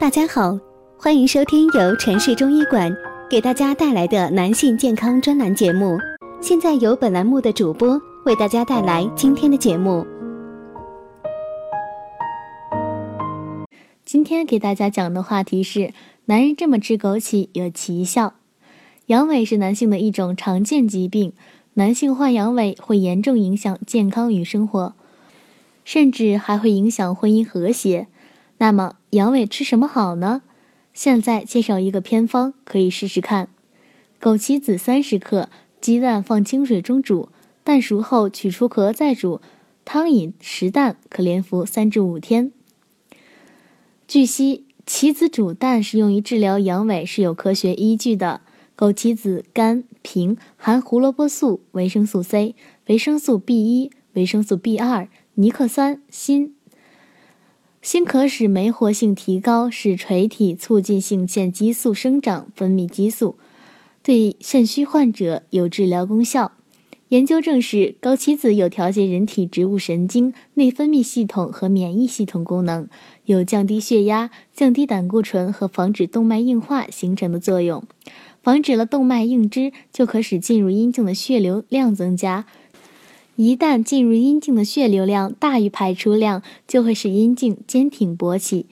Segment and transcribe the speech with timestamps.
[0.00, 0.56] 大家好，
[0.96, 2.96] 欢迎收听由城市中医馆
[3.28, 5.98] 给大家带来的男性健康专栏节目。
[6.40, 10.06] 现在由本栏目的主播为大家带来今天的节目。
[14.04, 15.92] 今天给大家讲的话题是：
[16.26, 18.34] 男人这么吃枸杞有奇效。
[19.06, 21.32] 阳痿是男性的一种常见疾病，
[21.74, 24.94] 男性患阳痿会严重影响健康与生活。
[25.84, 28.06] 甚至还会影响婚姻和谐。
[28.58, 30.42] 那么阳痿吃什么好呢？
[30.92, 33.48] 现在介绍一个偏方，可以试试看：
[34.20, 35.48] 枸杞子三十克，
[35.80, 37.30] 鸡蛋放清水中煮，
[37.64, 39.40] 蛋熟后取出壳再煮，
[39.84, 42.52] 汤饮十蛋，可连服三至五天。
[44.06, 48.42] 据悉，杞子煮蛋是用于治疗阳痿，是有科学依据的。
[48.76, 52.54] 枸杞子甘平，含胡萝卜素、维生素 C、
[52.86, 55.08] 维生素 B 一、维生素 B 二。
[55.34, 56.52] 尼克酸锌，
[57.80, 63.36] 锌可使酶活性提高，使垂体促进性腺激素生长，分泌激素，
[64.02, 66.52] 对肾虚患者有治疗功效。
[67.10, 72.88] 研究证实，枸杞子有调节人体植物神经、内分泌系统和免疫系统功能，
[73.24, 77.84] 有降低血压、降低胆固醇和防止动脉硬化形成的作用。
[78.42, 82.44] 防止了动脉硬支，就可使进入阴茎的血流量增加。
[83.38, 88.66] 一旦进入阴茎的血流量大于排出量，就会使阴茎坚挺勃起。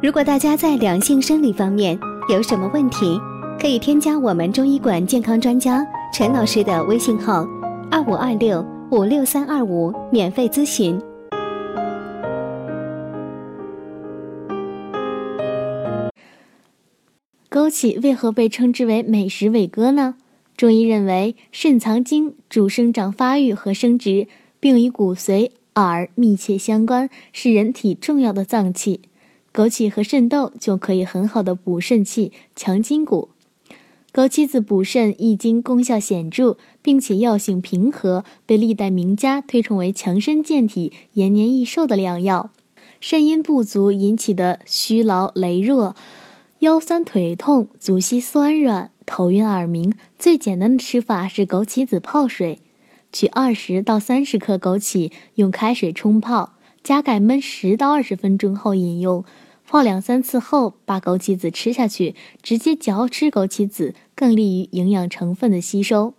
[0.00, 3.18] 如果大家在两性生理方面有什么问题，
[3.60, 7.44] 可以添加我们中医馆健康专家陈老师的微信号：
[7.90, 10.96] 二五二六五六三二五，免费咨询。
[17.50, 20.14] 枸杞为何被称之为美食伟哥呢？
[20.62, 24.28] 中医认为，肾藏精，主生长发育和生殖，
[24.60, 29.00] 并与骨髓、耳密切相关，是人体重要的脏器。
[29.52, 33.30] 枸杞和肾豆就可以很好的补肾气、强筋骨。
[34.14, 42.52] 枸杞子补肾益精功效显著，并且药性平和，被历代名家推崇为强身健体、延年益寿的良药。
[43.00, 45.96] 肾阴不足引起的虚劳羸弱、
[46.62, 48.92] 腰酸腿痛、足膝酸软。
[49.04, 52.60] 头晕耳鸣，最简单的吃法是枸杞子泡水，
[53.12, 56.52] 取二十到三十克枸杞，用开水冲泡，
[56.84, 59.24] 加盖焖十到二十分钟后饮用。
[59.66, 66.14] 泡两三次后，把枸杞子吃下去，直接嚼吃枸杞子更利于营养成分的吸收。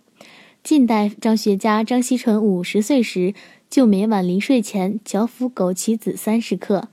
[0.62, 3.32] 近代张学家张锡纯五十岁时，
[3.70, 6.88] 就每晚临睡前嚼服枸杞子三十克，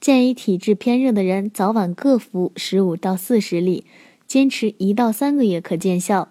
[0.00, 3.84] 建议体质偏热的人早晚各服十五到四十粒。
[4.26, 6.28] 坚持一到三个月可见效，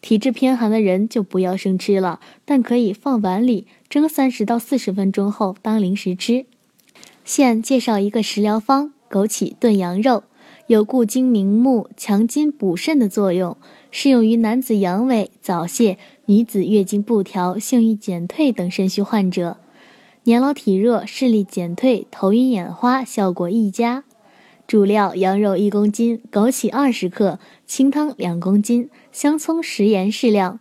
[0.00, 6.46] 体质偏寒的人就不要生吃了，但可以放碗里蒸三十到四十分钟后当零食吃。
[7.22, 10.24] 现介绍一个食疗方：枸杞炖羊肉，
[10.68, 13.56] 有固精明目、强筋补肾的作用，
[13.90, 19.58] 适用于男子阳痿、早泄、女子月经不调、性欲减退等肾虚患者。
[20.26, 24.04] 年老体弱、视力减退、头晕眼花，效果亦佳。
[24.66, 30.60] 主料：羊肉一公斤，枸杞二十克，清汤两公斤，香葱、食盐适量。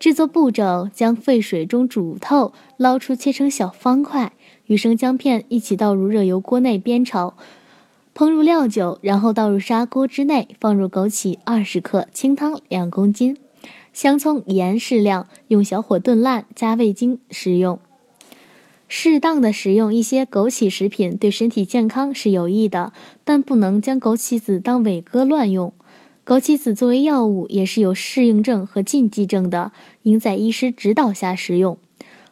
[0.00, 4.32] 制作步骤：将沸水中煮透，捞出切成小方块，
[4.66, 7.34] 与生姜片一起倒入热油锅内煸炒，
[8.12, 13.36] 烹入料酒，然后倒入砂锅之内，放入枸杞二十克，清汤两公斤，
[13.92, 17.78] 香葱、盐适量，用小火炖烂，加味精食用。
[18.96, 22.92] 适当的食用一些枸杞食品对身体健康是有益的，
[23.24, 25.74] 但不能将枸杞子当伟哥乱用。
[26.24, 29.72] 枸杞子作为药物也是有适应症和禁忌症的，
[30.02, 31.76] 应在医师指导下食用。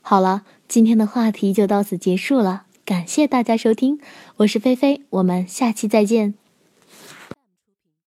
[0.02, 3.98] 好了，今天的话题就到此结束了，感谢大家收听，
[4.36, 6.41] 我是菲菲，我们下期再见。